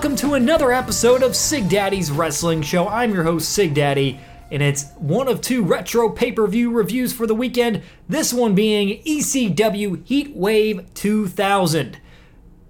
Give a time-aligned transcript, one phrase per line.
[0.00, 2.88] welcome to another episode of Sig Daddy's Wrestling Show.
[2.88, 4.18] I'm your host, Sig Daddy,
[4.50, 7.82] and it's one of two retro pay per view reviews for the weekend.
[8.08, 11.98] This one being ECW Heat Wave 2000.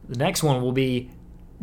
[0.08, 1.08] The next one will be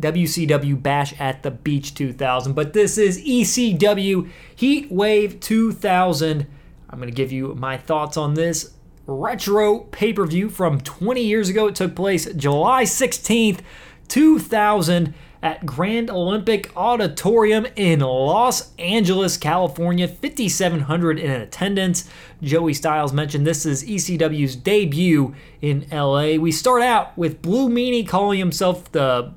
[0.00, 6.46] WCW Bash at the Beach 2000, but this is ECW Heat Wave 2000.
[6.88, 8.72] I'm going to give you my thoughts on this
[9.06, 11.66] retro pay per view from 20 years ago.
[11.66, 13.60] It took place July 16th,
[14.08, 20.08] 2000 at Grand Olympic Auditorium in Los Angeles, California.
[20.08, 22.08] 5,700 in attendance.
[22.42, 26.36] Joey Styles mentioned this is ECW's debut in LA.
[26.36, 29.32] We start out with Blue Meanie calling himself the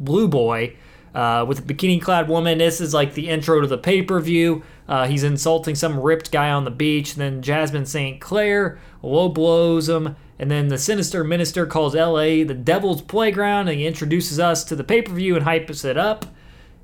[0.00, 0.76] Blue Boy.
[1.14, 2.58] Uh, with a bikini clad woman.
[2.58, 4.62] This is like the intro to the pay per view.
[4.86, 7.16] Uh, he's insulting some ripped guy on the beach.
[7.16, 8.20] Then Jasmine St.
[8.20, 10.14] Clair low blows him.
[10.38, 14.76] And then the sinister minister calls LA the devil's playground and he introduces us to
[14.76, 16.26] the pay per view and hypes it up,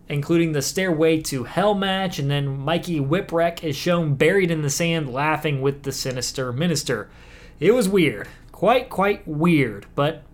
[0.08, 2.18] including the Stairway to Hell match.
[2.18, 7.08] And then Mikey Whipwreck is shown buried in the sand laughing with the sinister minister.
[7.60, 8.28] It was weird.
[8.50, 9.86] Quite, quite weird.
[9.94, 10.24] But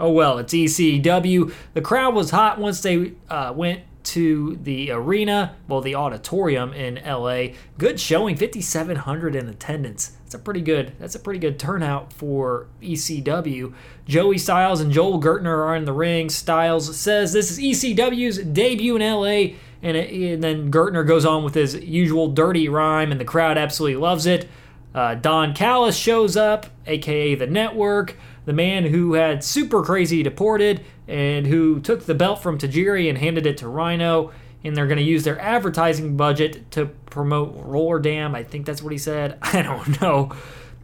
[0.00, 1.52] oh well, it's ECW.
[1.74, 7.00] The crowd was hot once they uh, went to the arena, well, the auditorium in
[7.04, 7.54] LA.
[7.78, 10.16] Good showing, 5,700 in attendance.
[10.24, 10.92] That's a pretty good.
[10.98, 13.74] That's a pretty good turnout for ECW.
[14.06, 16.28] Joey Styles and Joel Gertner are in the ring.
[16.28, 21.44] Styles says this is ECW's debut in LA, and, it, and then Gertner goes on
[21.44, 24.48] with his usual dirty rhyme, and the crowd absolutely loves it.
[24.94, 30.84] Uh, Don Callis shows up, aka the Network the man who had super crazy deported
[31.08, 34.32] and who took the belt from Tajiri and handed it to Rhino.
[34.62, 38.34] And they're going to use their advertising budget to promote RollerJam.
[38.34, 39.38] I think that's what he said.
[39.42, 40.32] I don't know.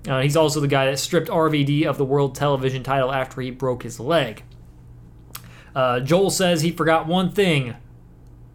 [0.08, 3.50] Uh, he's also the guy that stripped RVD of the world television title after he
[3.50, 4.42] broke his leg.
[5.74, 7.74] Uh, Joel says he forgot one thing.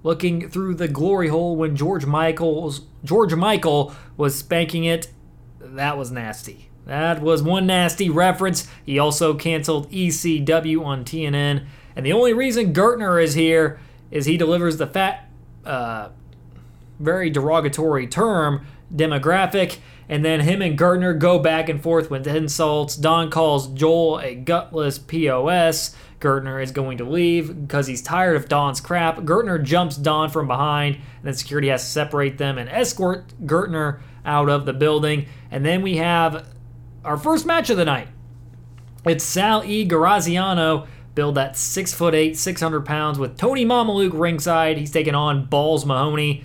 [0.04, 5.10] Looking through the glory hole when George Michael's George Michael was spanking it,
[5.60, 6.70] that was nasty.
[6.86, 8.68] That was one nasty reference.
[8.86, 11.66] He also canceled ECW on TNN.
[11.96, 13.80] And the only reason Gertner is here
[14.12, 15.30] is he delivers the fat,
[15.66, 16.10] uh,
[17.00, 19.78] very derogatory term, demographic.
[20.08, 22.96] And then him and Gertner go back and forth with insults.
[22.96, 25.96] Don calls Joel a gutless POS.
[26.20, 29.18] Gertner is going to leave because he's tired of Don's crap.
[29.18, 34.00] Gertner jumps Don from behind, and then security has to separate them and escort Gertner
[34.26, 35.26] out of the building.
[35.52, 36.48] And then we have
[37.06, 38.08] our first match of the night.
[39.06, 39.86] It's Sal E.
[39.86, 44.78] Graziano, billed at 6 foot 8, 600 pounds, with Tony Mamaluke ringside.
[44.78, 46.44] He's taking on Balls Mahoney.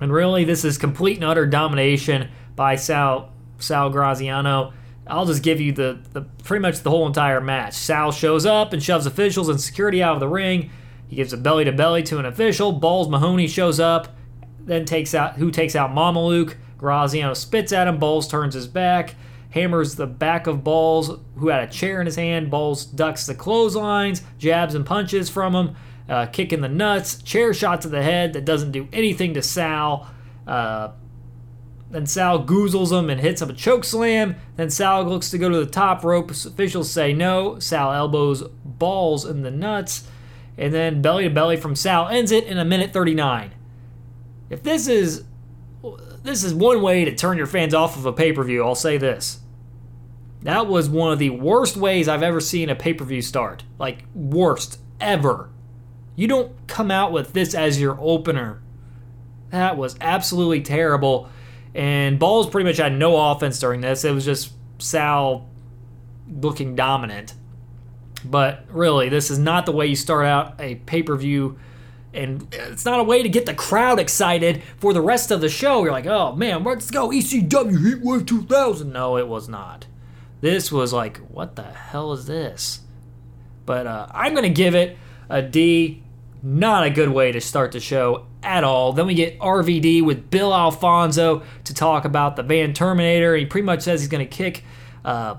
[0.00, 4.72] And really, this is complete and utter domination by Sal, Sal Graziano.
[5.06, 7.74] I'll just give you the, the pretty much the whole entire match.
[7.74, 10.70] Sal shows up and shoves officials and security out of the ring.
[11.06, 12.72] He gives a belly to belly to an official.
[12.72, 14.08] Balls Mahoney shows up,
[14.58, 16.56] then takes out who takes out Mamaluke.
[16.78, 17.98] Graziano spits at him.
[17.98, 19.14] Balls turns his back
[19.52, 22.50] hammers the back of Balls, who had a chair in his hand.
[22.50, 25.76] Balls ducks the clotheslines, jabs and punches from him,
[26.08, 30.10] uh, kicking the nuts, chair shot to the head that doesn't do anything to Sal.
[30.46, 30.90] Uh,
[31.90, 34.36] then Sal goozles him and hits him a choke slam.
[34.56, 36.30] Then Sal looks to go to the top rope.
[36.30, 37.58] Officials say no.
[37.58, 40.08] Sal elbows Balls in the nuts.
[40.56, 43.52] And then belly to belly from Sal ends it in a minute 39.
[44.48, 45.24] If this is
[46.22, 49.40] this is one way to turn your fans off of a pay-per-view, I'll say this.
[50.42, 53.64] That was one of the worst ways I've ever seen a pay per view start.
[53.78, 55.50] Like, worst ever.
[56.16, 58.60] You don't come out with this as your opener.
[59.50, 61.28] That was absolutely terrible.
[61.74, 64.04] And Balls pretty much had no offense during this.
[64.04, 65.48] It was just Sal
[66.28, 67.34] looking dominant.
[68.24, 71.58] But really, this is not the way you start out a pay per view.
[72.14, 75.48] And it's not a way to get the crowd excited for the rest of the
[75.48, 75.82] show.
[75.82, 78.92] You're like, oh man, let's go ECW Heatwave 2000.
[78.92, 79.86] No, it was not.
[80.42, 82.80] This was like, what the hell is this?
[83.64, 84.98] But uh, I'm going to give it
[85.30, 86.02] a D.
[86.42, 88.92] Not a good way to start the show at all.
[88.92, 93.36] Then we get RVD with Bill Alfonso to talk about the Van Terminator.
[93.36, 94.64] He pretty much says he's going to kick
[95.04, 95.36] uh,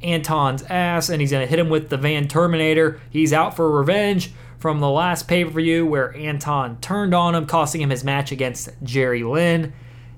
[0.00, 3.00] Anton's ass and he's going to hit him with the Van Terminator.
[3.10, 7.46] He's out for revenge from the last pay per view where Anton turned on him,
[7.46, 9.72] costing him his match against Jerry Lynn.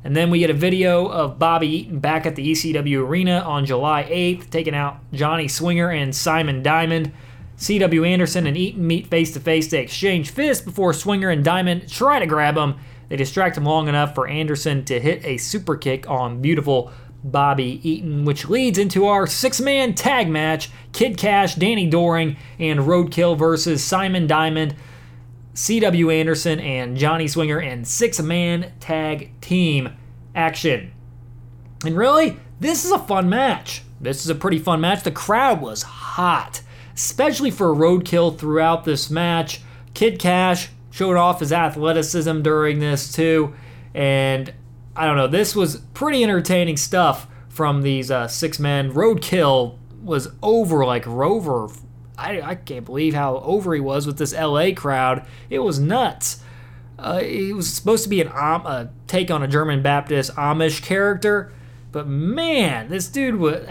[0.04, 3.66] And then we get a video of Bobby Eaton back at the ECW arena on
[3.66, 7.12] July 8th, taking out Johnny Swinger and Simon Diamond.
[7.56, 9.69] CW Anderson and Eaton meet face to face.
[9.69, 12.75] They exchange fists before Swinger and Diamond try to grab him.
[13.08, 16.90] They distract him long enough for Anderson to hit a super kick on beautiful
[17.22, 22.81] Bobby Eaton, which leads into our six man tag match Kid Cash, Danny Doring, and
[22.81, 24.75] Roadkill versus Simon Diamond,
[25.54, 26.10] C.W.
[26.10, 29.90] Anderson, and Johnny Swinger in six man tag team
[30.34, 30.93] action.
[31.84, 33.82] And really, this is a fun match.
[34.00, 35.02] This is a pretty fun match.
[35.02, 36.62] The crowd was hot,
[36.94, 39.60] especially for Roadkill throughout this match.
[39.94, 43.55] Kid Cash showed off his athleticism during this too,
[43.94, 44.52] and
[44.96, 45.28] I don't know.
[45.28, 48.93] This was pretty entertaining stuff from these uh, six men.
[48.93, 51.69] Roadkill was over like Rover.
[52.22, 55.26] I, I can't believe how over he was with this LA crowd.
[55.50, 56.42] It was nuts.
[56.98, 60.82] Uh, he was supposed to be an um, a take on a German Baptist Amish
[60.82, 61.52] character,
[61.90, 63.66] but man, this dude was.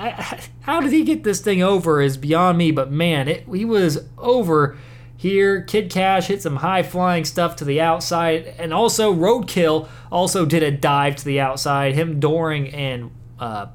[0.61, 2.01] How did he get this thing over?
[2.01, 2.71] Is beyond me.
[2.71, 4.77] But man, it, he was over
[5.21, 10.47] here, Kid Cash hit some high flying stuff to the outside, and also Roadkill also
[10.47, 11.93] did a dive to the outside.
[11.93, 13.67] Him, Doring, and uh,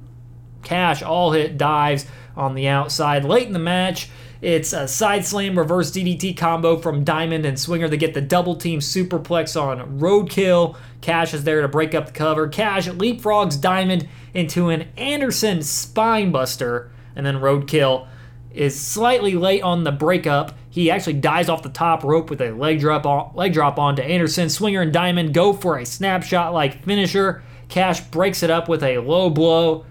[0.64, 2.05] Cash all hit dives
[2.37, 3.25] on the outside.
[3.25, 4.11] Late in the match,
[4.41, 8.55] it's a side slam reverse DDT combo from Diamond and Swinger to get the double
[8.55, 10.77] team superplex on Roadkill.
[11.00, 12.49] Cash is there to break up the cover.
[12.49, 18.06] Cash leapfrogs Diamond into an Anderson spinebuster, and then Roadkill
[18.53, 20.56] is slightly late on the breakup.
[20.69, 24.03] He actually dies off the top rope with a leg drop on, leg drop onto
[24.03, 24.50] Anderson.
[24.50, 27.43] Swinger and Diamond go for a snapshot like finisher.
[27.69, 29.85] Cash breaks it up with a low blow.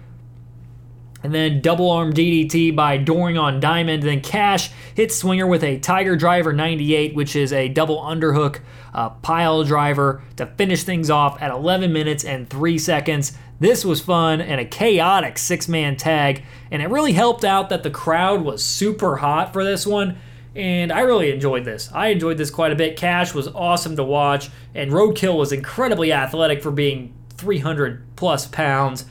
[1.26, 4.04] And then double arm DDT by Doring on Diamond.
[4.04, 8.60] Then Cash hits Swinger with a Tiger Driver 98, which is a double underhook
[8.94, 13.36] uh, pile driver to finish things off at 11 minutes and 3 seconds.
[13.60, 17.82] This was fun and a chaotic six man tag, and it really helped out that
[17.82, 20.20] the crowd was super hot for this one.
[20.56, 21.90] And I really enjoyed this.
[21.92, 22.98] I enjoyed this quite a bit.
[22.98, 29.06] Cash was awesome to watch, and Roadkill was incredibly athletic for being 300 plus pounds.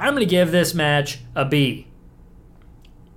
[0.00, 1.86] I'm going to give this match a B.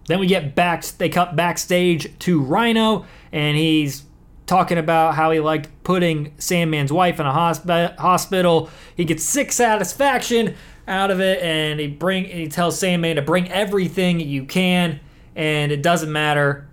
[0.08, 4.04] Then we get back, they cut backstage to Rhino, and he's
[4.46, 8.70] talking about how he liked putting Sandman's wife in a hosp- hospital.
[8.98, 13.50] He gets sick satisfaction out of it, and he bring he tells Sandman to bring
[13.50, 15.00] everything you can,
[15.38, 16.68] and it doesn't matter.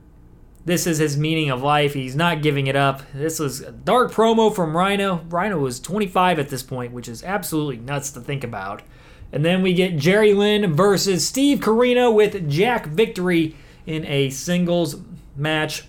[0.65, 1.95] This is his meaning of life.
[1.95, 3.03] He's not giving it up.
[3.15, 5.25] This was a dark promo from Rhino.
[5.29, 8.83] Rhino was 25 at this point, which is absolutely nuts to think about.
[9.33, 13.57] And then we get Jerry Lynn versus Steve Corino with Jack Victory
[13.87, 14.97] in a singles
[15.37, 15.85] match.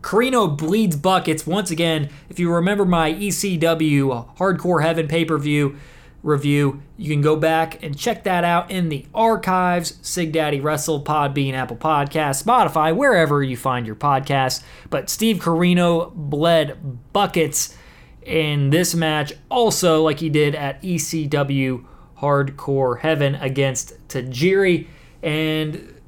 [0.00, 2.10] Corino bleeds buckets once again.
[2.28, 5.76] If you remember my ECW Hardcore Heaven pay per view,
[6.24, 6.82] review.
[6.96, 9.98] You can go back and check that out in the archives.
[10.02, 14.62] Sig Daddy Wrestle, Podbean, Apple Podcast, Spotify, wherever you find your podcasts.
[14.90, 17.76] But Steve Corino bled buckets
[18.22, 21.84] in this match, also like he did at ECW
[22.24, 24.86] Hardcore Heaven against Tajiri.
[25.22, 26.00] And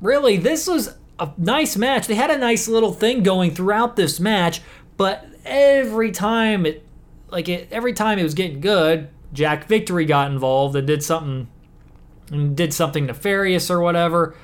[0.00, 2.06] really, this was a nice match.
[2.06, 4.62] They had a nice little thing going throughout this match,
[4.96, 6.84] but every time it
[7.30, 11.48] like it every time it was getting good, Jack Victory got involved and did something
[12.30, 14.34] and did something nefarious or whatever.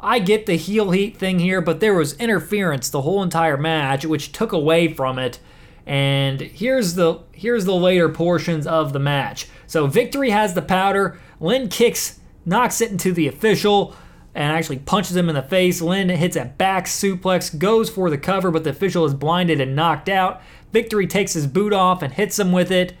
[0.00, 4.04] I get the heel heat thing here, but there was interference the whole entire match,
[4.04, 5.40] which took away from it.
[5.86, 9.48] And here's the here's the later portions of the match.
[9.68, 11.20] So Victory has the powder.
[11.38, 13.94] Lynn kicks, knocks it into the official,
[14.34, 15.80] and actually punches him in the face.
[15.80, 19.76] Lynn hits a back suplex, goes for the cover, but the official is blinded and
[19.76, 20.40] knocked out.
[20.72, 22.94] Victory takes his boot off and hits him with it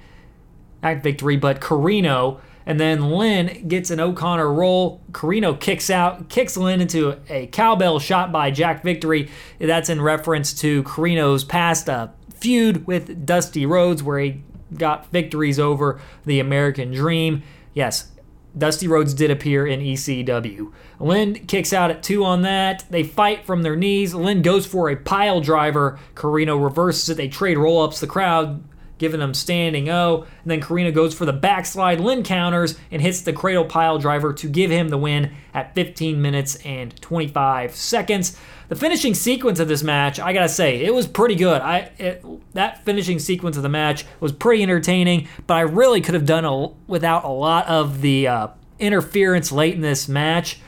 [0.82, 2.40] at victory, but Corino.
[2.66, 5.00] And then Lynn gets an O'Connor roll.
[5.12, 9.30] Corino kicks out, kicks Lynn into a cowbell shot by Jack Victory.
[9.58, 14.42] That's in reference to Corino's past uh, feud with Dusty Rhodes, where he
[14.76, 17.42] got victories over the American Dream.
[17.74, 18.10] Yes,
[18.56, 20.72] Dusty Rhodes did appear in ECW.
[20.98, 22.84] Lynn kicks out at two on that.
[22.90, 24.14] They fight from their knees.
[24.14, 25.98] Lynn goes for a pile driver.
[26.14, 27.16] Corino reverses it.
[27.16, 28.00] They trade roll ups.
[28.00, 28.64] The crowd
[28.98, 30.26] giving them standing O.
[30.42, 32.00] And then Corino goes for the backslide.
[32.00, 36.20] Lynn counters and hits the cradle pile driver to give him the win at 15
[36.20, 38.36] minutes and 25 seconds.
[38.68, 41.62] The finishing sequence of this match, I gotta say, it was pretty good.
[41.62, 46.14] I it, that finishing sequence of the match was pretty entertaining, but I really could
[46.14, 50.60] have done a, without a lot of the uh, interference late in this match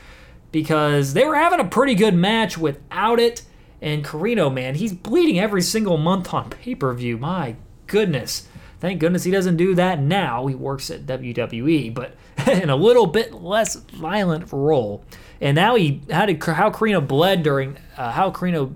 [0.51, 3.43] because they were having a pretty good match without it.
[3.81, 7.17] And Corino, man, he's bleeding every single month on pay per view.
[7.17, 7.55] My
[7.91, 8.47] goodness.
[8.79, 10.47] Thank goodness he doesn't do that now.
[10.47, 12.15] He works at WWE, but
[12.47, 15.03] in a little bit less violent role.
[15.39, 18.73] And now he how did how Corino bled during uh, how Corino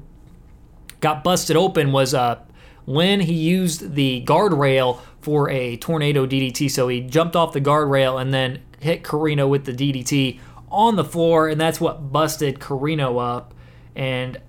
[0.99, 2.39] got busted open was uh,
[2.85, 6.69] when he used the guardrail for a tornado DDT.
[6.69, 11.03] So he jumped off the guardrail and then hit Corino with the DDT on the
[11.05, 13.53] floor, and that's what busted Corino up.
[13.95, 14.39] And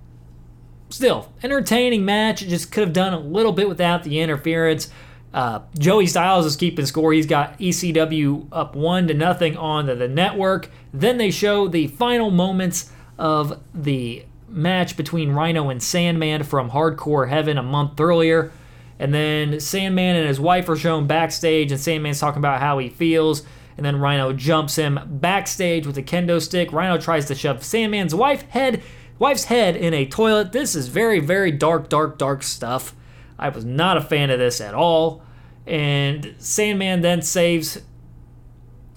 [0.97, 2.41] still, entertaining match.
[2.41, 4.91] Just could have done a little bit without the interference.
[5.33, 7.13] Uh, Joey Styles is keeping score.
[7.13, 10.71] He's got ECW up one to nothing on the, the network.
[10.95, 17.29] Then they show the final moments of the match between Rhino and Sandman from Hardcore
[17.29, 18.51] Heaven a month earlier.
[18.99, 22.89] And then Sandman and his wife are shown backstage, and Sandman's talking about how he
[22.89, 23.43] feels.
[23.77, 26.73] And then Rhino jumps him backstage with a kendo stick.
[26.73, 28.83] Rhino tries to shove Sandman's wife head,
[29.19, 30.53] wife's head in a toilet.
[30.53, 32.95] This is very, very dark, dark, dark stuff.
[33.39, 35.23] I was not a fan of this at all.
[35.67, 37.81] And Sandman then saves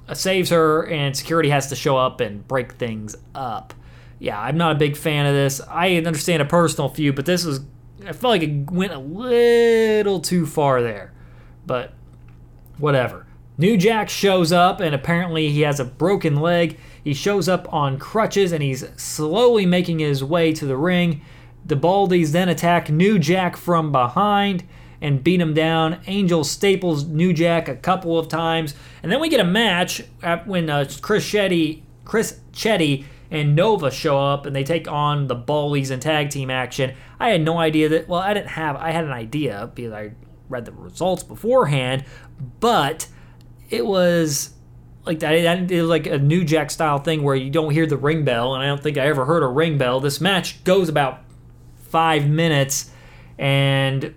[0.08, 3.74] uh, saves her, and security has to show up and break things up.
[4.20, 5.62] Yeah, I'm not a big fan of this.
[5.68, 7.62] I understand a personal feud, but this was
[8.06, 11.14] I felt like it went a little too far there.
[11.66, 11.94] But
[12.78, 13.26] whatever.
[13.58, 16.80] New Jack shows up, and apparently he has a broken leg.
[17.10, 21.22] He shows up on crutches, and he's slowly making his way to the ring.
[21.66, 24.63] The Baldies then attack New Jack from behind
[25.01, 26.01] and beat him down.
[26.06, 30.04] Angel staples New Jack a couple of times, and then we get a match
[30.46, 35.36] when uh, Chris Chetti, Chris Chetti and Nova show up and they take on the
[35.36, 36.94] Baldies in tag team action.
[37.20, 38.08] I had no idea that.
[38.08, 38.75] Well, I didn't have.
[38.75, 40.12] I had an idea because I
[40.48, 42.06] read the results beforehand,
[42.60, 43.08] but
[43.72, 44.51] it was
[45.10, 45.34] like that.
[45.72, 48.54] It was like a New Jack style thing where you don't hear the ring bell,
[48.54, 50.00] and I don't think I ever heard a ring bell.
[50.00, 51.22] This match goes about
[51.89, 52.92] five minutes,
[53.38, 54.13] and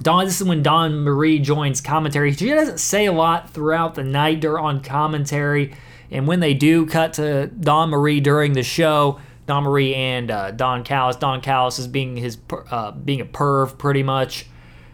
[0.00, 0.24] Dawn.
[0.24, 2.32] This is when Dawn Marie joins commentary.
[2.32, 5.74] She doesn't say a lot throughout the night or on commentary,
[6.10, 10.52] and when they do cut to Dawn Marie during the show, Dawn Marie and uh,
[10.52, 11.16] Don Callis.
[11.16, 12.38] Don Callis is being his
[12.70, 14.46] uh, being a perv pretty much,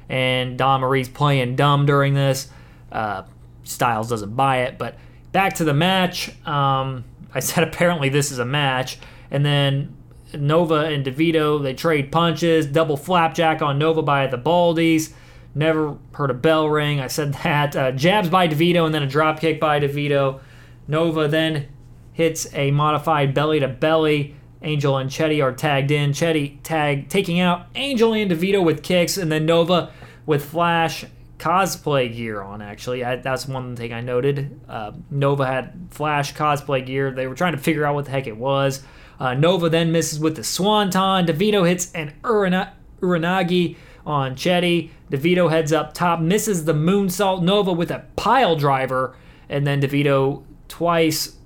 [0.08, 2.48] and Dawn Marie's playing dumb during this.
[2.90, 3.24] Uh,
[3.64, 4.96] Styles doesn't buy it, but
[5.32, 6.30] back to the match.
[6.46, 7.04] Um,
[7.34, 8.98] I said apparently this is a match,
[9.30, 9.96] and then
[10.34, 15.12] Nova and DeVito they trade punches, double flapjack on Nova by the Baldies.
[15.54, 17.00] Never heard a bell ring.
[17.00, 17.76] I said that.
[17.76, 20.40] Uh, jabs by DeVito and then a drop kick by DeVito.
[20.88, 21.68] Nova then
[22.12, 24.36] hits a modified belly to belly.
[24.62, 26.12] Angel and Chetti are tagged in.
[26.12, 29.92] Chetti tag taking out Angel and DeVito with kicks, and then Nova
[30.24, 31.04] with Flash
[31.42, 32.62] cosplay gear on.
[32.62, 34.60] Actually, I, that's one thing I noted.
[34.68, 37.10] Uh, Nova had Flash cosplay gear.
[37.10, 38.82] They were trying to figure out what the heck it was.
[39.18, 41.26] Uh, Nova then misses with the Swanton.
[41.26, 44.90] DeVito hits an Urana- Uranage on Chetti.
[45.10, 47.42] DeVito heads up top, misses the moonsault.
[47.42, 49.16] Nova with a pile driver,
[49.48, 51.36] and then DeVito twice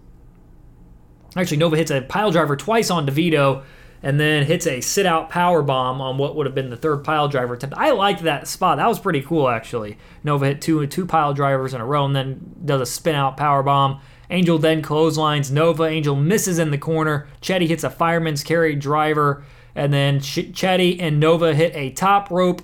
[1.36, 3.62] Actually, Nova hits a pile driver twice on DeVito
[4.02, 7.04] and then hits a sit out power bomb on what would have been the third
[7.04, 7.76] pile driver attempt.
[7.76, 8.78] I liked that spot.
[8.78, 9.98] That was pretty cool, actually.
[10.22, 13.36] Nova hit two two pile drivers in a row and then does a spin out
[13.36, 14.00] power bomb.
[14.30, 15.84] Angel then clotheslines Nova.
[15.84, 17.28] Angel misses in the corner.
[17.40, 22.30] Chetti hits a fireman's carry driver, and then Ch- Chetti and Nova hit a top
[22.30, 22.62] rope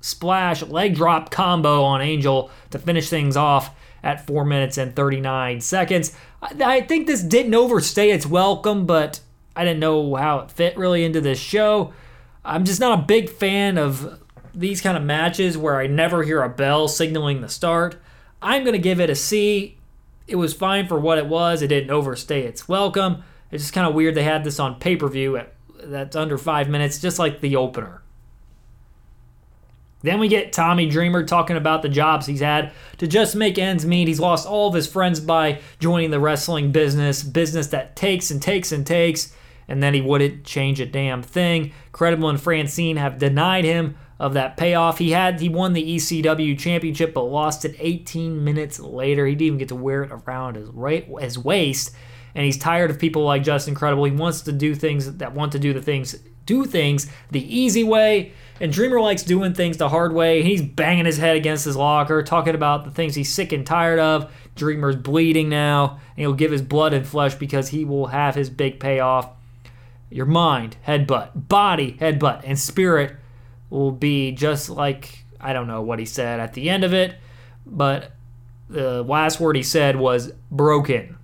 [0.00, 5.62] splash leg drop combo on Angel to finish things off at 4 minutes and 39
[5.62, 6.14] seconds.
[6.42, 9.20] I think this didn't overstay its welcome, but
[9.56, 11.92] I didn't know how it fit really into this show.
[12.44, 14.20] I'm just not a big fan of
[14.54, 17.96] these kind of matches where I never hear a bell signaling the start.
[18.42, 19.78] I'm going to give it a C.
[20.26, 21.62] It was fine for what it was.
[21.62, 23.22] It didn't overstay its welcome.
[23.50, 25.40] It's just kind of weird they had this on pay per view
[25.82, 28.02] that's under five minutes, just like the opener.
[30.02, 33.86] Then we get Tommy Dreamer talking about the jobs he's had to just make ends
[33.86, 34.06] meet.
[34.06, 38.42] He's lost all of his friends by joining the wrestling business, business that takes and
[38.42, 39.32] takes and takes,
[39.68, 41.72] and then he wouldn't change a damn thing.
[41.92, 44.98] Credible and Francine have denied him of that payoff.
[44.98, 49.26] He had he won the ECW championship but lost it 18 minutes later.
[49.26, 51.94] He didn't even get to wear it around his right his waist.
[52.34, 54.04] And he's tired of people like Justin Credible.
[54.04, 56.16] He wants to do things that want to do the things
[56.46, 60.42] do things the easy way and Dreamer likes doing things the hard way.
[60.42, 63.98] He's banging his head against his locker, talking about the things he's sick and tired
[63.98, 64.32] of.
[64.54, 68.50] Dreamer's bleeding now, and he'll give his blood and flesh because he will have his
[68.50, 69.28] big payoff.
[70.14, 73.16] Your mind, headbutt, body, headbutt, and spirit
[73.68, 77.16] will be just like I don't know what he said at the end of it,
[77.66, 78.12] but
[78.68, 81.18] the last word he said was broken.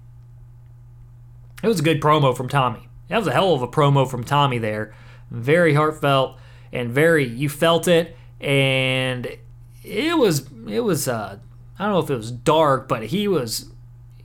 [1.62, 2.88] It was a good promo from Tommy.
[3.06, 4.92] That was a hell of a promo from Tommy there.
[5.30, 6.40] Very heartfelt
[6.73, 9.37] and very you felt it and
[9.85, 11.38] it was it was uh
[11.78, 13.70] I don't know if it was dark, but he was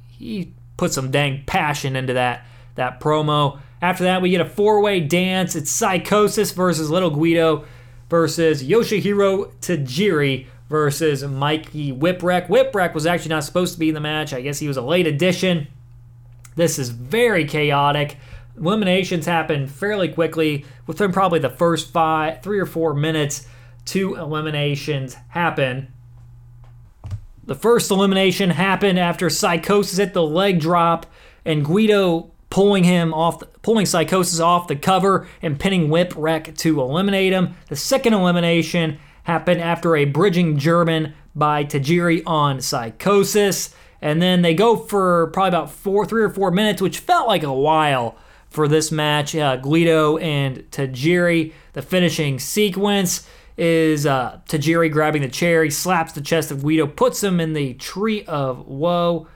[0.08, 3.60] he put some dang passion into that that promo.
[3.86, 5.56] After that, we get a four-way dance.
[5.56, 7.66] It's Psicosis versus Little Guido
[8.10, 12.48] versus Yoshihiro Tajiri versus Mikey Whipwreck.
[12.48, 14.34] Whipwreck was actually not supposed to be in the match.
[14.34, 15.68] I guess he was a late addition.
[16.56, 18.18] This is very chaotic.
[18.58, 20.66] Eliminations happen fairly quickly.
[20.88, 23.48] Within probably the first five, three or four minutes,
[23.86, 25.94] two eliminations happen.
[27.44, 31.06] The first elimination happened after Psicosis hit the leg drop
[31.46, 37.34] and Guido pulling him off, pulling Psicosis off the cover and pinning Whipwreck to eliminate
[37.34, 37.56] him.
[37.70, 44.54] The second elimination happened after a bridging German by Tajiri on Psicosis, And then they
[44.54, 48.16] go for probably about four, three or four minutes, which felt like a while
[48.50, 49.36] for this match.
[49.36, 51.54] Uh, Guido and Tajiri.
[51.74, 55.64] The finishing sequence is uh, Tajiri grabbing the chair.
[55.64, 59.28] He slaps the chest of Guido, puts him in the tree of woe,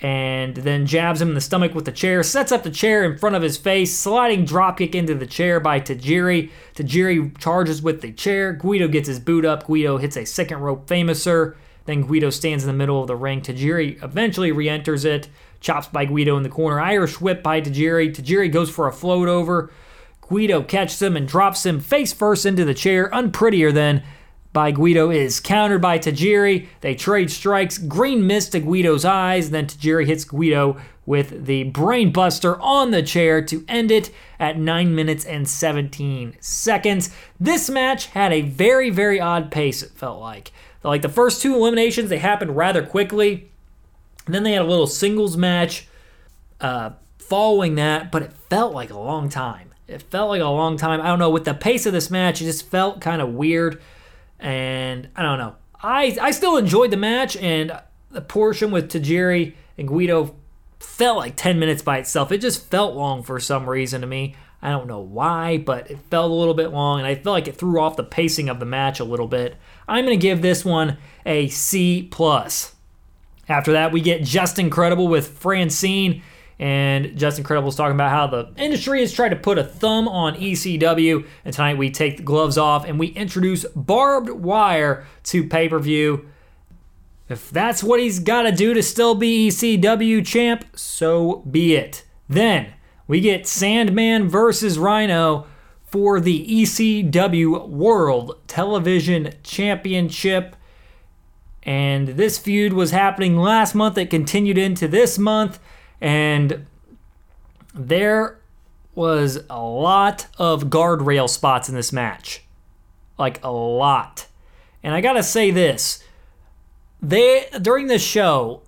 [0.00, 2.22] and then jabs him in the stomach with the chair.
[2.22, 5.80] Sets up the chair in front of his face, sliding dropkick into the chair by
[5.80, 6.50] Tajiri.
[6.74, 8.52] Tajiri charges with the chair.
[8.52, 9.66] Guido gets his boot up.
[9.66, 11.56] Guido hits a second rope famouser.
[11.86, 13.40] Then Guido stands in the middle of the ring.
[13.40, 15.28] Tajiri eventually re enters it.
[15.60, 16.78] Chops by Guido in the corner.
[16.78, 18.14] Irish whip by Tajiri.
[18.14, 19.70] Tajiri goes for a float over.
[20.20, 23.08] Guido catches him and drops him face first into the chair.
[23.12, 24.02] Unprettier than
[24.56, 26.68] by Guido is countered by Tajiri.
[26.80, 27.76] They trade strikes.
[27.76, 29.50] Green mist to Guido's eyes.
[29.50, 34.10] Then Tajiri hits Guido with the brainbuster on the chair to end it
[34.40, 37.14] at 9 minutes and 17 seconds.
[37.38, 40.52] This match had a very, very odd pace, it felt like.
[40.82, 43.50] Like the first two eliminations, they happened rather quickly.
[44.24, 45.86] And then they had a little singles match
[46.62, 49.74] uh, following that, but it felt like a long time.
[49.86, 51.02] It felt like a long time.
[51.02, 51.28] I don't know.
[51.28, 53.82] With the pace of this match, it just felt kind of weird.
[54.38, 55.56] And I don't know.
[55.82, 57.78] I, I still enjoyed the match, and
[58.10, 60.34] the portion with Tajiri and Guido
[60.80, 62.32] felt like 10 minutes by itself.
[62.32, 64.34] It just felt long for some reason to me.
[64.62, 67.48] I don't know why, but it felt a little bit long, and I felt like
[67.48, 69.56] it threw off the pacing of the match a little bit.
[69.86, 72.74] I'm going to give this one a C plus.
[73.48, 76.22] After that, we get Justin Credible with Francine.
[76.58, 80.08] And Justin Credible is talking about how the industry has tried to put a thumb
[80.08, 81.26] on ECW.
[81.44, 85.78] And tonight we take the gloves off and we introduce barbed wire to pay per
[85.78, 86.28] view.
[87.28, 92.04] If that's what he's got to do to still be ECW champ, so be it.
[92.28, 92.72] Then
[93.06, 95.46] we get Sandman versus Rhino
[95.84, 100.56] for the ECW World Television Championship.
[101.64, 103.98] And this feud was happening last month.
[103.98, 105.58] It continued into this month.
[106.00, 106.66] And
[107.74, 108.38] there
[108.94, 112.42] was a lot of guardrail spots in this match.
[113.18, 114.26] Like a lot.
[114.82, 116.02] And I gotta say this.
[117.02, 118.62] They during this show,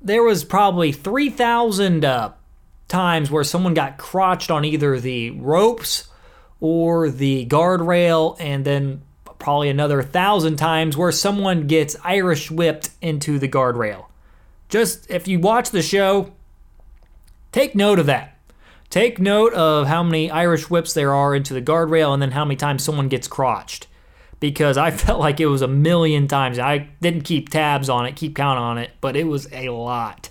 [0.00, 2.32] there was probably 3,000 uh,
[2.88, 6.08] times where someone got crotched on either the ropes
[6.60, 9.02] or the guardrail, and then
[9.38, 14.06] probably another thousand times where someone gets Irish whipped into the guardrail.
[14.68, 16.32] Just if you watch the show,
[17.54, 18.36] take note of that.
[18.90, 22.44] Take note of how many Irish whips there are into the guardrail and then how
[22.44, 23.86] many times someone gets crotched.
[24.40, 26.58] Because I felt like it was a million times.
[26.58, 30.30] I didn't keep tabs on it, keep count on it, but it was a lot.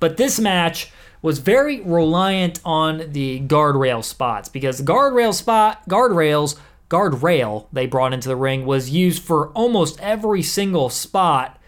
[0.00, 6.58] But this match was very reliant on the guardrail spots because the guardrail spot, guardrails
[6.88, 11.58] guardrail they brought into the ring was used for almost every single spot.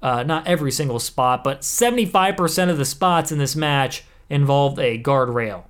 [0.00, 5.00] Uh, not every single spot, but 75% of the spots in this match involved a
[5.02, 5.64] guardrail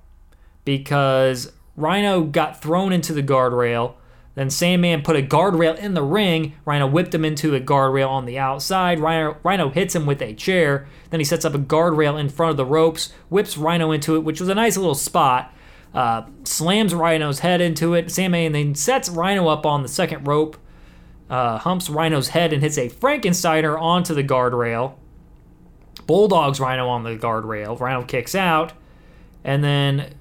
[0.65, 3.93] because Rhino got thrown into the guardrail.
[4.35, 6.53] Then Sandman put a guardrail in the ring.
[6.63, 8.99] Rhino whipped him into a guardrail on the outside.
[8.99, 10.87] Rhino, Rhino hits him with a chair.
[11.09, 14.23] Then he sets up a guardrail in front of the ropes, whips Rhino into it,
[14.23, 15.53] which was a nice little spot
[15.93, 18.11] uh, slams Rhino's head into it.
[18.11, 20.57] Sandman then sets Rhino up on the second rope,
[21.29, 24.93] uh, humps Rhino's head and hits a Frankensteiner onto the guardrail.
[26.07, 27.79] Bulldogs Rhino on the guardrail.
[27.79, 28.73] Rhino kicks out,
[29.43, 30.15] and then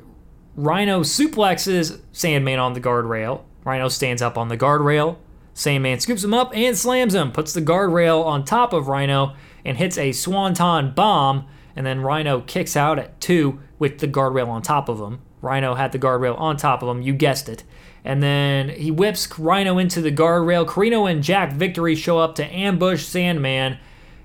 [0.56, 3.42] Rhino suplexes Sandman on the guardrail.
[3.64, 5.16] Rhino stands up on the guardrail.
[5.54, 9.78] Sandman scoops him up and slams him, puts the guardrail on top of Rhino, and
[9.78, 11.46] hits a Swanton bomb.
[11.74, 15.20] And then Rhino kicks out at two with the guardrail on top of him.
[15.42, 17.02] Rhino had the guardrail on top of him.
[17.02, 17.64] You guessed it.
[18.04, 20.66] And then he whips Rhino into the guardrail.
[20.66, 23.78] Corino and Jack Victory show up to ambush Sandman.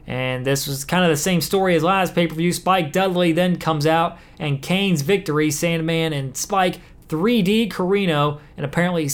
[0.08, 2.52] And this was kind of the same story as last pay per view.
[2.52, 5.52] Spike Dudley then comes out and canes victory.
[5.52, 8.40] Sandman and Spike 3D Corino.
[8.58, 9.10] And apparently,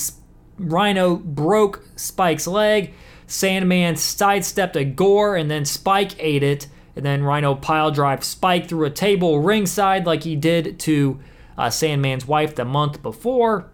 [0.58, 2.94] Rhino broke Spike's leg.
[3.28, 6.68] Sandman sidestepped a gore and then Spike ate it.
[6.96, 11.20] And then Rhino pile drive Spike through a table ringside like he did to
[11.58, 13.70] uh, Sandman's wife the month before.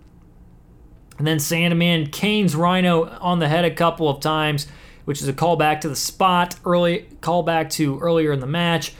[1.18, 4.68] And then Sandman canes Rhino on the head a couple of times.
[5.06, 8.94] Which is a callback to the spot early callback to earlier in the match.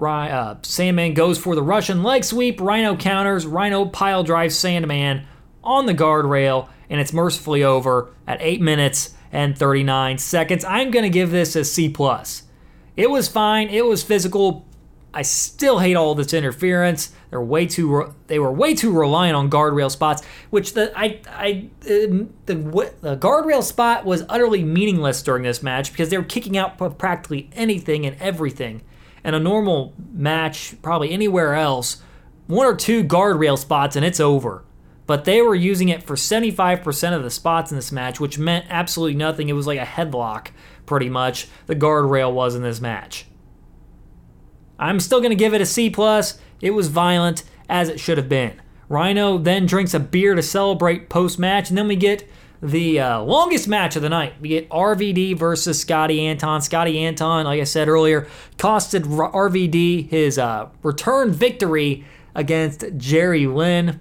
[0.00, 2.60] Uh, Sandman goes for the Russian leg sweep.
[2.60, 3.46] Rhino counters.
[3.46, 5.26] Rhino pile drives Sandman
[5.64, 10.64] on the guardrail, and it's mercifully over at 8 minutes and 39 seconds.
[10.64, 12.44] I'm to give this a C plus.
[12.96, 13.68] It was fine.
[13.68, 14.66] It was physical.
[15.16, 17.10] I still hate all this interference.
[17.30, 18.14] They're way too.
[18.26, 22.54] They were way too reliant on guardrail spots, which the I I um, the
[23.00, 27.48] the guardrail spot was utterly meaningless during this match because they were kicking out practically
[27.54, 28.82] anything and everything.
[29.24, 32.02] And a normal match, probably anywhere else,
[32.46, 34.64] one or two guardrail spots and it's over
[35.06, 38.66] but they were using it for 75% of the spots in this match, which meant
[38.68, 39.48] absolutely nothing.
[39.48, 40.48] It was like a headlock,
[40.84, 41.46] pretty much.
[41.66, 43.24] The guardrail was in this match.
[44.78, 46.38] I'm still going to give it a C plus.
[46.60, 48.60] It was violent as it should have been.
[48.88, 52.28] Rhino then drinks a beer to celebrate post match, and then we get
[52.62, 54.34] the uh, longest match of the night.
[54.40, 56.62] We get RVD versus Scotty Anton.
[56.62, 64.00] Scotty Anton, like I said earlier, costed RVD his uh, return victory against Jerry Lynn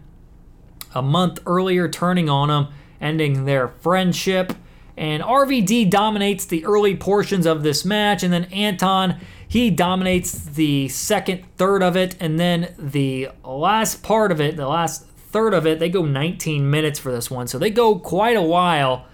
[0.93, 4.53] a month earlier, turning on him, ending their friendship.
[4.97, 10.87] And RVD dominates the early portions of this match, and then Anton he dominates the
[10.89, 15.67] second third of it, and then the last part of it, the last third of
[15.67, 19.05] it, they go 19 minutes for this one, so they go quite a while,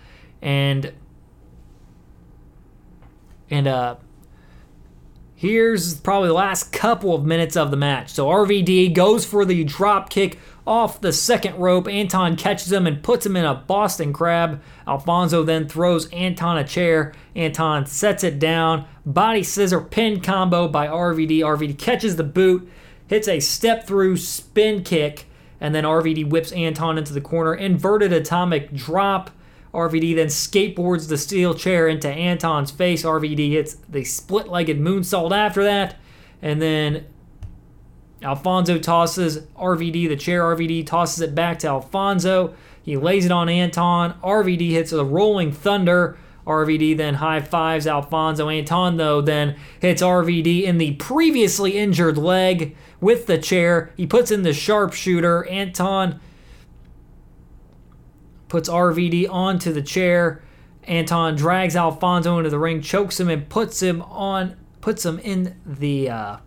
[0.42, 0.94] and
[3.50, 3.96] and uh,
[5.36, 8.10] here's probably the last couple of minutes of the match.
[8.10, 11.88] So RVD goes for the drop kick off the second rope.
[11.88, 14.62] Anton catches him and puts him in a Boston Crab.
[14.88, 17.14] Alfonso then throws Anton a chair.
[17.36, 18.86] Anton sets it down.
[19.06, 21.40] Body scissor pin combo by RVD.
[21.40, 22.70] RVD catches the boot,
[23.08, 25.26] hits a step through spin kick,
[25.60, 27.54] and then RVD whips Anton into the corner.
[27.54, 29.32] Inverted atomic drop.
[29.74, 33.04] RVD then skateboards the steel chair into Anton's face.
[33.04, 35.98] RVD hits the split legged moonsault after that.
[36.42, 37.06] And then
[38.24, 40.44] Alfonso tosses RVD the chair.
[40.44, 42.54] RVD tosses it back to Alfonso.
[42.84, 44.16] He lays it on Anton.
[44.24, 46.18] RVD hits a rolling thunder.
[46.46, 48.50] RVD then high fives Alfonso.
[48.50, 53.92] Anton, though, then hits RVD in the previously injured leg with the chair.
[53.98, 55.46] He puts in the sharpshooter.
[55.48, 56.20] Anton
[58.48, 60.44] puts RVD onto the chair.
[60.84, 65.56] Anton drags Alfonso into the ring, chokes him, and puts him on, puts him in
[65.64, 66.38] the uh,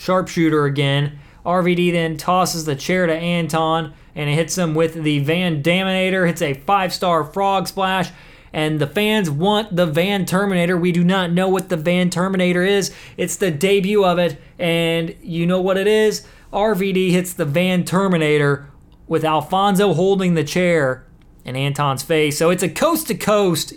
[0.00, 1.18] sharpshooter again.
[1.44, 6.26] RVD then tosses the chair to Anton and it hits him with the Van Daminator.
[6.26, 8.10] Hits a five star frog splash.
[8.52, 10.76] And the fans want the Van Terminator.
[10.76, 12.92] We do not know what the Van Terminator is.
[13.16, 14.40] It's the debut of it.
[14.58, 16.26] And you know what it is?
[16.52, 18.68] RVD hits the Van Terminator
[19.06, 21.06] with Alfonso holding the chair
[21.44, 22.38] in Anton's face.
[22.38, 23.74] So it's a coast to coast.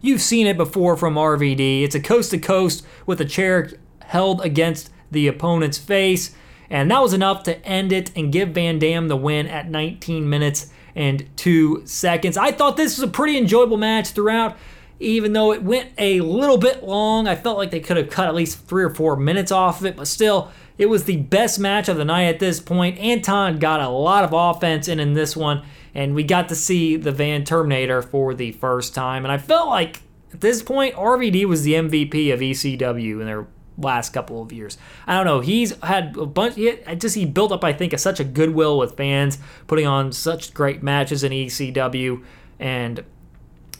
[0.00, 1.82] You've seen it before from RVD.
[1.82, 6.34] It's a coast to coast with a chair held against the opponent's face.
[6.68, 10.28] And that was enough to end it and give Van Dam the win at 19
[10.28, 12.36] minutes and 2 seconds.
[12.36, 14.56] I thought this was a pretty enjoyable match throughout.
[15.00, 18.28] Even though it went a little bit long, I felt like they could have cut
[18.28, 21.58] at least three or four minutes off of it, but still, it was the best
[21.58, 22.98] match of the night at this point.
[22.98, 26.96] Anton got a lot of offense in in this one, and we got to see
[26.96, 29.24] the Van Terminator for the first time.
[29.24, 33.46] And I felt like at this point, RVD was the MVP of ECW in their
[33.78, 34.78] last couple of years.
[35.06, 35.40] I don't know.
[35.40, 36.54] He's had a bunch.
[36.54, 40.12] He, just he built up, I think, a, such a goodwill with fans, putting on
[40.12, 42.22] such great matches in ECW,
[42.58, 43.04] and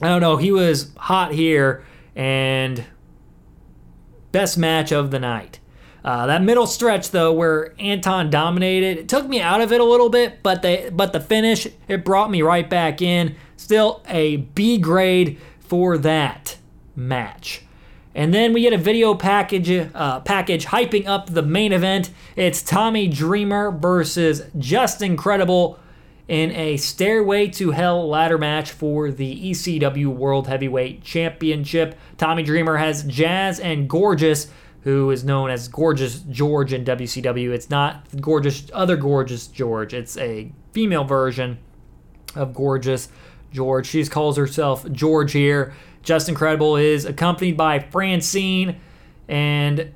[0.00, 0.36] I don't know.
[0.36, 1.84] He was hot here
[2.16, 2.84] and
[4.32, 5.60] best match of the night.
[6.04, 9.84] Uh, that middle stretch though, where Anton dominated, it took me out of it a
[9.84, 13.36] little bit, but the but the finish it brought me right back in.
[13.56, 16.58] Still a B grade for that
[16.94, 17.63] match.
[18.14, 22.10] And then we get a video package uh, package hyping up the main event.
[22.36, 25.78] It's Tommy Dreamer versus Justin Credible
[26.28, 31.98] in a Stairway to Hell ladder match for the ECW World Heavyweight Championship.
[32.16, 34.48] Tommy Dreamer has Jazz and Gorgeous,
[34.82, 37.50] who is known as Gorgeous George in WCW.
[37.50, 39.92] It's not Gorgeous other Gorgeous George.
[39.92, 41.58] It's a female version
[42.36, 43.08] of Gorgeous
[43.52, 43.86] George.
[43.86, 45.74] She calls herself George here.
[46.04, 48.80] Justin Credible is accompanied by Francine,
[49.26, 49.92] and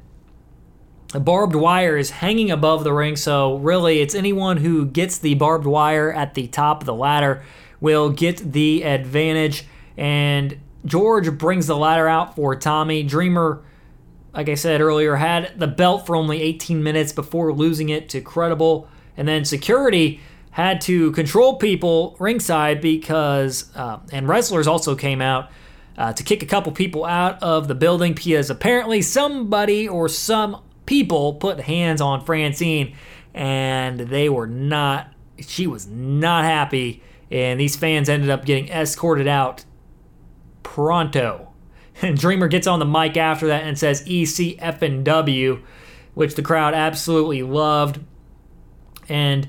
[1.13, 3.15] barbed wire is hanging above the ring.
[3.15, 7.45] So, really, it's anyone who gets the barbed wire at the top of the ladder
[7.81, 9.65] will get the advantage.
[9.97, 13.03] And George brings the ladder out for Tommy.
[13.03, 13.63] Dreamer,
[14.35, 18.21] like I said earlier, had the belt for only 18 minutes before losing it to
[18.21, 18.89] Credible.
[19.17, 20.21] And then security
[20.53, 25.51] had to control people ringside because, uh, and wrestlers also came out
[25.99, 30.63] uh, to kick a couple people out of the building because apparently somebody or some
[30.87, 32.97] people put hands on Francine
[33.35, 37.03] and they were not, she was not happy.
[37.33, 39.65] And these fans ended up getting escorted out
[40.63, 41.45] pronto.
[42.01, 45.63] And Dreamer gets on the mic after that and says ECF
[46.15, 47.99] which the crowd absolutely loved.
[49.09, 49.49] And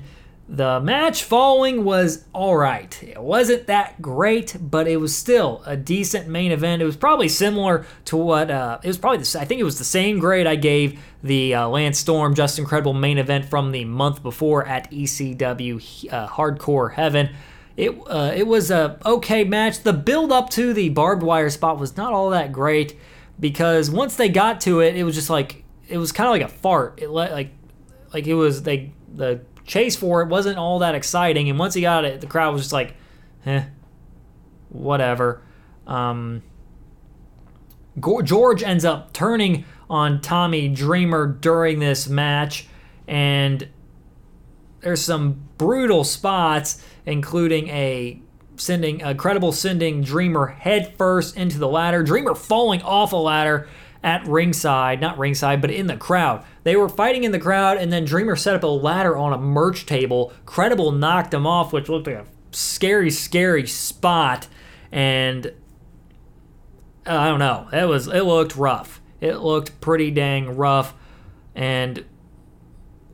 [0.52, 3.00] the match following was all right.
[3.04, 6.82] It wasn't that great, but it was still a decent main event.
[6.82, 9.18] It was probably similar to what uh, it was probably.
[9.18, 12.64] The, I think it was the same grade I gave the uh, Lance Storm Justin
[12.64, 17.30] Credible main event from the month before at ECW uh, Hardcore Heaven.
[17.76, 19.84] It uh, it was a okay match.
[19.84, 22.98] The build up to the barbed wire spot was not all that great
[23.38, 26.42] because once they got to it, it was just like it was kind of like
[26.42, 26.98] a fart.
[27.00, 27.52] It let like
[28.12, 31.48] like it was they the chase for it wasn't all that exciting.
[31.48, 32.94] And once he got it, the crowd was just like,
[33.46, 33.64] eh,
[34.68, 35.42] whatever.
[35.86, 36.42] Um,
[38.24, 42.66] George ends up turning on Tommy Dreamer during this match,
[43.06, 43.68] and
[44.80, 48.20] there's some brutal spots, including a
[48.56, 53.68] sending a credible sending Dreamer headfirst into the ladder, Dreamer falling off a ladder
[54.02, 56.44] at ringside, not ringside, but in the crowd.
[56.62, 59.38] They were fighting in the crowd, and then Dreamer set up a ladder on a
[59.38, 60.32] merch table.
[60.44, 64.46] Credible knocked him off, which looked like a scary, scary spot.
[64.92, 65.52] And
[67.06, 67.68] I don't know.
[67.72, 69.00] It was it looked rough.
[69.20, 70.94] It looked pretty dang rough.
[71.54, 72.04] And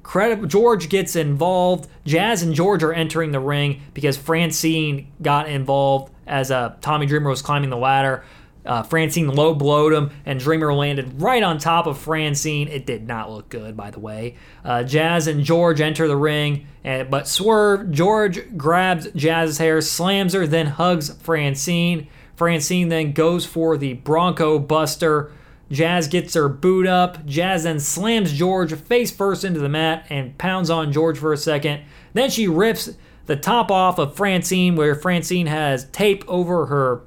[0.03, 1.89] Credible George gets involved.
[2.05, 7.31] Jazz and George are entering the ring because Francine got involved as uh, Tommy Dreamer
[7.31, 8.25] was climbing the ladder.
[8.67, 12.69] Uh, Francine low blowed him, and Dreamer landed right on top of Francine.
[12.69, 14.37] It did not look good, by the way.
[14.65, 20.33] Uh, Jazz and George enter the ring, and, but Swerve, George grabs Jazz's hair, slams
[20.33, 22.09] her, then hugs Francine.
[22.35, 25.33] Francine then goes for the Bronco Buster.
[25.71, 27.25] Jazz gets her boot up.
[27.27, 31.37] Jazz then slams George face first into the mat and pounds on George for a
[31.37, 31.83] second.
[32.13, 32.95] Then she rips
[33.27, 37.01] the top off of Francine, where Francine has tape over her,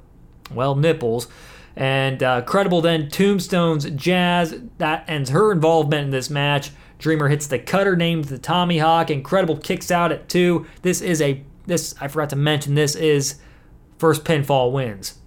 [0.52, 1.26] well, nipples.
[1.76, 4.54] And uh, Credible then tombstones Jazz.
[4.78, 6.72] That ends her involvement in this match.
[6.98, 9.10] Dreamer hits the cutter named the Tommy Hawk.
[9.10, 10.66] Incredible kicks out at two.
[10.82, 12.74] This is a this I forgot to mention.
[12.74, 13.40] This is
[13.98, 15.18] first pinfall wins.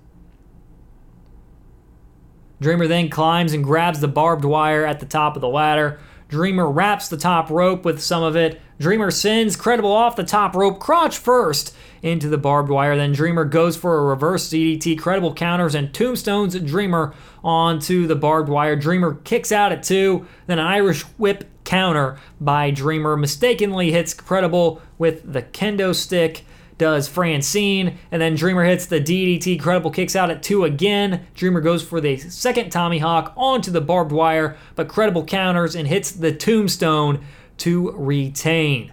[2.61, 5.99] Dreamer then climbs and grabs the barbed wire at the top of the ladder.
[6.33, 8.59] Dreamer wraps the top rope with some of it.
[8.79, 12.97] Dreamer sends Credible off the top rope, crotch first, into the barbed wire.
[12.97, 14.97] Then Dreamer goes for a reverse DDT.
[14.97, 18.75] Credible counters and tombstones Dreamer onto the barbed wire.
[18.75, 20.25] Dreamer kicks out at two.
[20.47, 26.45] Then an Irish whip counter by Dreamer mistakenly hits Credible with the kendo stick
[26.83, 29.57] does Francine, and then Dreamer hits the DDT.
[29.57, 31.25] Credible kicks out at two again.
[31.33, 35.87] Dreamer goes for the second Tommy Hawk onto the barbed wire, but Credible counters and
[35.87, 37.23] hits the tombstone
[37.59, 38.91] to retain.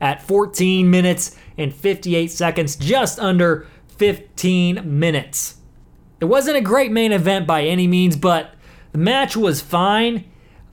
[0.00, 5.56] At 14 minutes and 58 seconds, just under 15 minutes.
[6.20, 8.54] It wasn't a great main event by any means, but
[8.92, 10.24] the match was fine.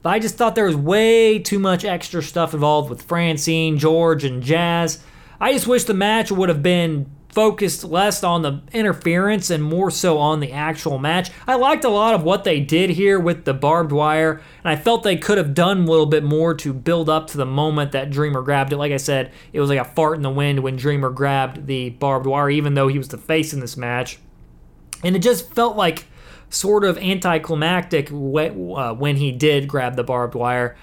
[0.04, 4.44] I just thought there was way too much extra stuff involved with Francine, George, and
[4.44, 5.02] Jazz.
[5.40, 9.90] I just wish the match would have been focused less on the interference and more
[9.90, 11.30] so on the actual match.
[11.46, 14.76] I liked a lot of what they did here with the barbed wire, and I
[14.76, 17.92] felt they could have done a little bit more to build up to the moment
[17.92, 18.78] that Dreamer grabbed it.
[18.78, 21.90] Like I said, it was like a fart in the wind when Dreamer grabbed the
[21.90, 24.18] barbed wire, even though he was the face in this match.
[25.04, 26.06] And it just felt like
[26.48, 30.74] sort of anticlimactic uh, when he did grab the barbed wire.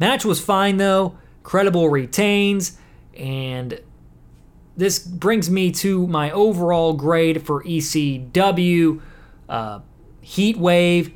[0.00, 1.16] Match was fine though.
[1.44, 2.76] Credible retains,
[3.16, 3.80] and
[4.76, 9.00] this brings me to my overall grade for ECW
[9.48, 9.80] uh,
[10.20, 11.14] Heat Wave,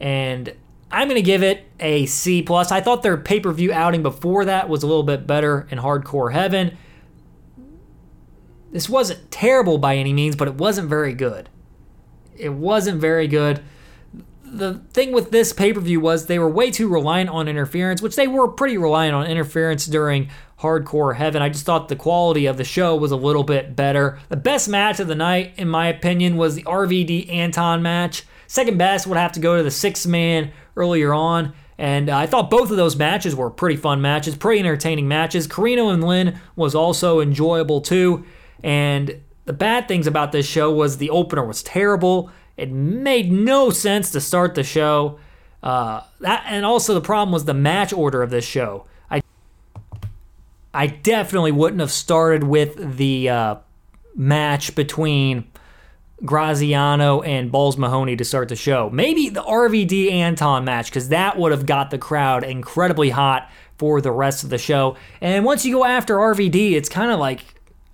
[0.00, 0.54] and
[0.90, 2.70] I'm gonna give it a C plus.
[2.70, 5.78] I thought their pay per view outing before that was a little bit better in
[5.78, 6.76] Hardcore Heaven.
[8.72, 11.48] This wasn't terrible by any means, but it wasn't very good.
[12.36, 13.62] It wasn't very good.
[14.44, 18.02] The thing with this pay per view was they were way too reliant on interference,
[18.02, 20.28] which they were pretty reliant on interference during
[20.60, 21.42] hardcore heaven.
[21.42, 24.18] I just thought the quality of the show was a little bit better.
[24.28, 28.24] The best match of the night, in my opinion, was the RVD Anton match.
[28.46, 31.54] Second best would have to go to the six man earlier on.
[31.78, 35.48] And uh, I thought both of those matches were pretty fun matches, pretty entertaining matches.
[35.48, 38.26] Corino and Lynn was also enjoyable too.
[38.62, 42.30] And the bad things about this show was the opener was terrible.
[42.58, 45.18] It made no sense to start the show.
[45.62, 48.84] Uh, that and also the problem was the match order of this show.
[50.72, 53.56] I definitely wouldn't have started with the uh,
[54.14, 55.50] match between
[56.24, 58.90] Graziano and Balls Mahoney to start the show.
[58.90, 64.00] Maybe the RVD Anton match, because that would have got the crowd incredibly hot for
[64.00, 64.96] the rest of the show.
[65.20, 67.44] And once you go after RVD, it's kind of like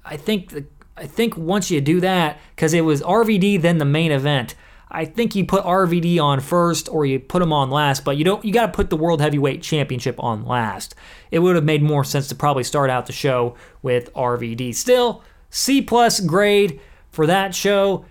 [0.05, 0.65] I think the,
[0.97, 4.55] I think once you do that, because it was RVD then the main event.
[4.89, 8.25] I think you put RVD on first or you put him on last, but you
[8.25, 10.95] don't you got to put the World Heavyweight Championship on last.
[11.31, 14.75] It would have made more sense to probably start out the show with RVD.
[14.75, 18.05] Still, C plus grade for that show.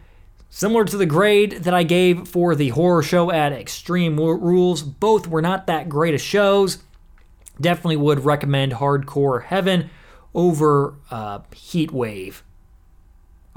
[0.50, 5.28] Similar to the grade that I gave for the horror show at Extreme Rules, both
[5.28, 6.80] were not that great of shows.
[7.60, 9.90] Definitely would recommend Hardcore Heaven
[10.34, 12.44] over uh, Heat Wave.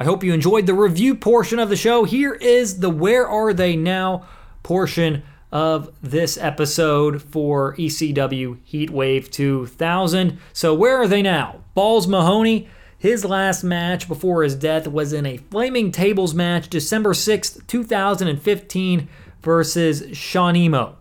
[0.01, 2.05] I hope you enjoyed the review portion of the show.
[2.05, 4.29] Here is the Where Are They Now
[4.63, 10.39] portion of this episode for ECW Heatwave 2000.
[10.53, 11.65] So, where are they now?
[11.75, 17.13] Balls Mahoney, his last match before his death was in a Flaming Tables match December
[17.13, 19.09] 6th, 2015
[19.43, 20.97] versus Sean Emo.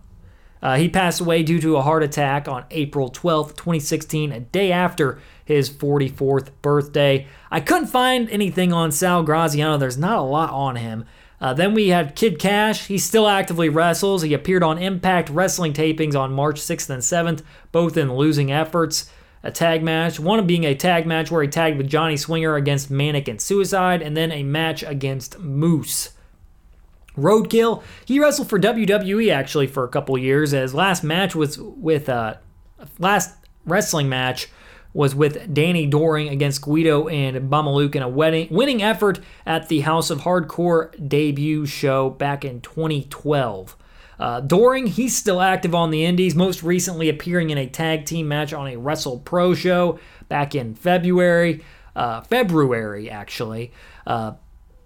[0.60, 4.72] Uh, he passed away due to a heart attack on April 12th, 2016, a day
[4.72, 7.26] after his 44th birthday.
[7.50, 9.78] I couldn't find anything on Sal Graziano.
[9.78, 11.06] There's not a lot on him.
[11.40, 12.88] Uh, then we had Kid Cash.
[12.88, 14.24] He still actively wrestles.
[14.24, 19.10] He appeared on Impact Wrestling tapings on March 6th and 7th, both in losing efforts.
[19.42, 22.56] A tag match, one of being a tag match where he tagged with Johnny Swinger
[22.56, 26.10] against Manic and Suicide, and then a match against Moose.
[27.16, 30.52] Roadkill, he wrestled for WWE actually for a couple years.
[30.52, 32.36] His last match was with uh,
[33.00, 33.34] last
[33.66, 34.50] wrestling match
[34.98, 39.82] was with Danny Doring against Guido and Mamaluke in a wedding, winning effort at the
[39.82, 43.78] House of Hardcore debut show back in 2012.
[44.20, 48.28] Uh, Doring, he's still active on the Indies, most recently appearing in a tag team
[48.28, 51.64] match on a Wrestle Pro show back in February.
[51.96, 53.72] Uh, February, actually.
[54.08, 54.32] Uh,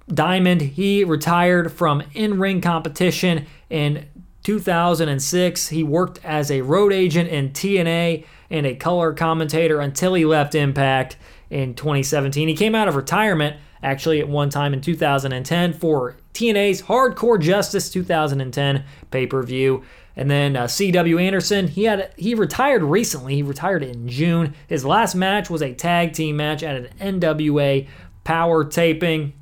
[0.10, 4.08] Diamond, he retired from in ring competition in
[4.44, 5.70] 2006.
[5.70, 10.54] He worked as a road agent in TNA and a color commentator until he left
[10.54, 11.18] Impact
[11.50, 12.48] in 2017.
[12.48, 17.90] He came out of retirement actually at one time in 2010 for TNA's Hardcore Justice
[17.90, 19.84] 2010 pay-per-view.
[20.16, 21.18] And then uh, C.W.
[21.18, 23.36] Anderson, he had he retired recently.
[23.36, 24.54] He retired in June.
[24.68, 27.88] His last match was a tag team match at an NWA
[28.24, 29.34] Power taping.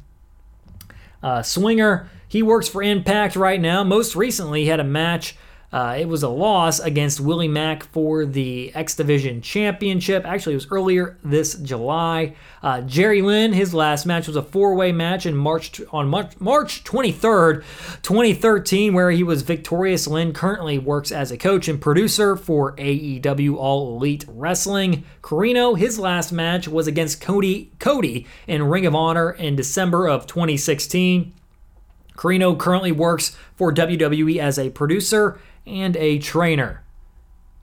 [1.22, 3.84] Uh, Swinger, he works for Impact right now.
[3.84, 5.36] Most recently, he had a match
[5.72, 10.26] uh, it was a loss against Willie Mack for the X Division Championship.
[10.26, 12.36] Actually, it was earlier this July.
[12.64, 16.84] Uh, Jerry Lynn, his last match was a four-way match in March on March, March
[16.84, 17.64] 23rd,
[18.02, 20.08] 2013, where he was victorious.
[20.08, 25.04] Lynn currently works as a coach and producer for AEW All Elite Wrestling.
[25.22, 30.26] Corino, his last match was against Cody Cody in Ring of Honor in December of
[30.26, 31.32] 2016.
[32.16, 36.84] Corino currently works for WWE as a producer and a trainer.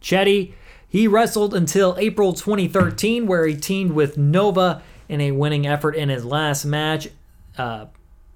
[0.01, 0.53] Chetti,
[0.88, 6.09] he wrestled until April 2013, where he teamed with Nova in a winning effort in
[6.09, 7.09] his last match.
[7.59, 7.87] Uh,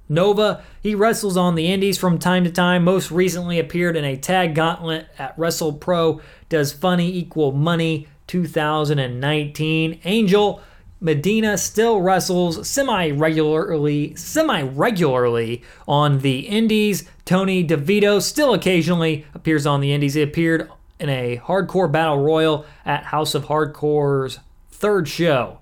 [0.09, 2.83] Nova, he wrestles on the indies from time to time.
[2.83, 6.21] Most recently appeared in a tag gauntlet at Wrestle Pro.
[6.49, 10.01] Does Funny Equal Money 2019.
[10.05, 10.61] Angel,
[11.01, 17.09] Medina still wrestles semi-regularly, semi-regularly on the Indies.
[17.25, 20.15] Tony DeVito still occasionally appears on the Indies.
[20.15, 25.61] He appeared in a Hardcore Battle Royal at House of Hardcore's third show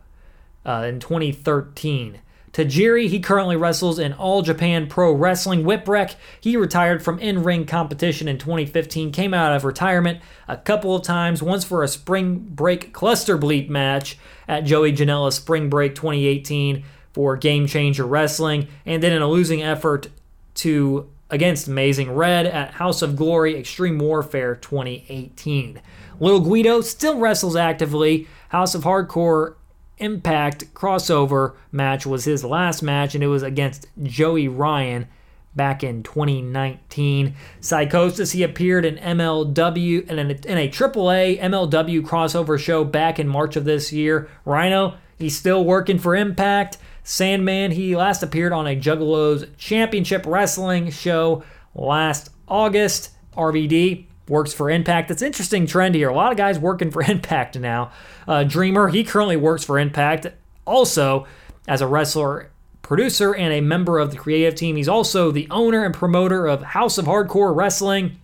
[0.66, 2.18] uh, in 2013.
[2.59, 5.62] Tajiri, he currently wrestles in All Japan Pro Wrestling.
[5.62, 10.18] Whipwreck, he retired from in ring competition in 2015, came out of retirement
[10.49, 14.18] a couple of times, once for a spring break cluster bleep match
[14.49, 19.62] at Joey Janela's Spring Break 2018 for Game Changer Wrestling, and then in a losing
[19.62, 20.09] effort
[20.55, 25.81] to against Amazing Red at House of Glory Extreme Warfare 2018.
[26.18, 28.26] Little Guido still wrestles actively.
[28.49, 29.55] House of Hardcore
[29.99, 35.07] Impact crossover match was his last match, and it was against Joey Ryan
[35.55, 37.34] back in 2019.
[37.61, 43.28] Psicosis, he appeared in MLW and in a, in a MLW crossover show back in
[43.28, 44.30] March of this year.
[44.44, 46.78] Rhino, he's still working for Impact.
[47.03, 51.42] Sandman, he last appeared on a Juggalos Championship Wrestling show
[51.74, 53.11] last August.
[53.36, 55.11] RVD, works for Impact.
[55.11, 56.09] It's interesting trend here.
[56.09, 57.91] A lot of guys working for Impact now.
[58.26, 60.29] Uh, Dreamer, he currently works for Impact.
[60.64, 61.26] Also,
[61.66, 62.51] as a wrestler,
[62.83, 66.62] producer, and a member of the creative team, he's also the owner and promoter of
[66.62, 68.18] House of Hardcore Wrestling.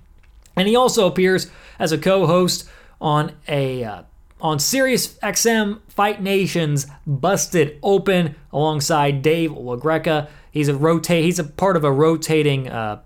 [0.56, 2.68] And he also appears as a co host
[3.00, 3.84] on a.
[3.84, 4.02] Uh,
[4.40, 10.28] on Sirius XM Fight Nations Busted Open alongside Dave LaGreca.
[10.50, 11.24] He's a rotate.
[11.24, 13.00] He's a part of a rotating uh,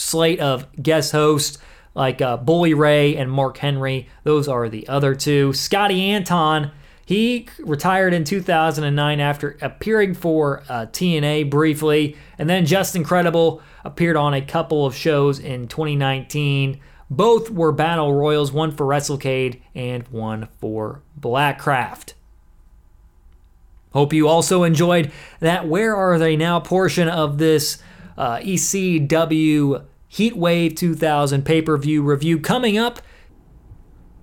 [0.00, 1.58] slate of guest hosts
[1.94, 4.08] like uh, Bully Ray and Mark Henry.
[4.24, 5.52] Those are the other two.
[5.52, 6.72] Scotty Anton.
[7.04, 14.16] He retired in 2009 after appearing for uh, TNA briefly, and then Justin Credible appeared
[14.16, 16.78] on a couple of shows in 2019.
[17.10, 22.14] Both were battle royals, one for WrestleCade and one for Blackcraft.
[23.92, 27.82] Hope you also enjoyed that Where Are They Now portion of this
[28.16, 29.82] uh, ECW
[30.12, 33.00] Heatwave 2000 pay per view review coming up.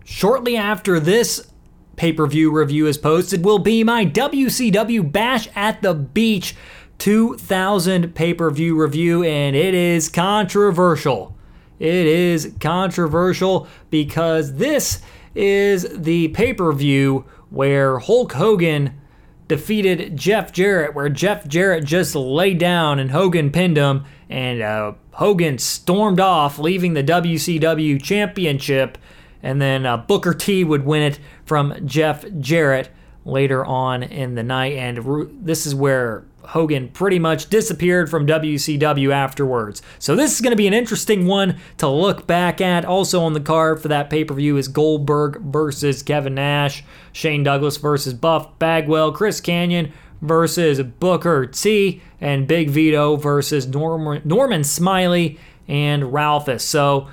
[0.04, 1.52] Shortly after this
[1.96, 6.56] pay per view review is posted, will be my WCW Bash at the Beach
[6.98, 11.36] 2000 pay per view review, and it is controversial.
[11.80, 15.02] It is controversial because this
[15.36, 19.00] is the pay per view where Hulk Hogan
[19.48, 24.94] defeated Jeff Jarrett, where Jeff Jarrett just laid down and Hogan pinned him, and uh,
[25.18, 28.99] Hogan stormed off, leaving the WCW Championship,
[29.41, 32.89] and then uh, Booker T would win it from Jeff Jarrett
[33.26, 34.74] later on in the night.
[34.74, 39.82] And this is where Hogan pretty much disappeared from WCW afterwards.
[39.97, 42.86] So this is going to be an interesting one to look back at.
[42.86, 48.13] Also on the card for that pay-per-view is Goldberg versus Kevin Nash, Shane Douglas versus
[48.13, 49.91] Buff Bagwell, Chris Kanyon
[50.22, 56.63] versus Booker T, and Big Vito versus Norman, Norman Smiley and Ralphus.
[56.63, 57.07] So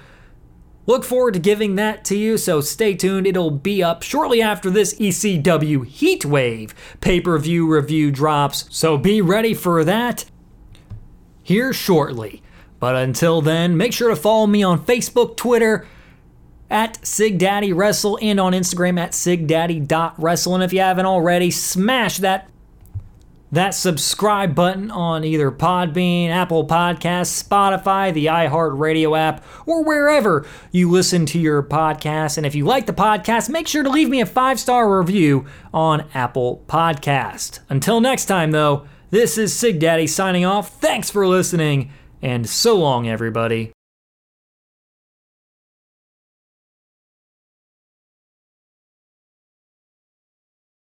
[0.87, 3.27] Look forward to giving that to you, so stay tuned.
[3.27, 9.23] It'll be up shortly after this ECW Heatwave pay per view review drops, so be
[9.23, 10.27] ready for that
[11.43, 12.43] here shortly.
[12.81, 15.87] But until then, make sure to follow me on Facebook, Twitter,
[16.69, 20.55] at SigDaddyWrestle, and on Instagram at SigDaddy.Wrestle.
[20.55, 22.51] And if you haven't already, smash that
[23.55, 30.91] that subscribe button on either Podbean, Apple Podcasts, Spotify, the iHeartRadio app, or wherever you
[30.91, 32.37] listen to your podcast.
[32.37, 35.47] And if you like the podcast, make sure to leave me a five star review
[35.73, 37.61] on Apple Podcast.
[37.69, 40.81] Until next time, though, this is Sig Daddy signing off.
[40.81, 41.93] Thanks for listening,
[42.23, 43.74] and so long, everybody.